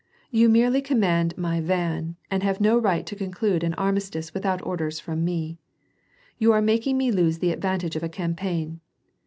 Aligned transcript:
YoQ 0.33 0.49
merely 0.49 0.81
command 0.81 1.37
my 1.37 1.61
van, 1.61 2.15
and 2.31 2.41
have 2.41 2.59
no 2.59 2.75
right 2.75 3.05
to 3.05 3.15
conclude 3.15 3.63
an 3.63 3.75
armistice 3.75 4.33
without 4.33 4.59
orders 4.65 4.99
from 4.99 5.23
me. 5.23 5.59
You 6.39 6.51
are 6.53 6.59
making 6.59 6.97
me 6.97 7.11
lose 7.11 7.37
the 7.37 7.51
advantage 7.51 7.95
of 7.95 8.01
a 8.01 8.09
campaign. 8.09 8.79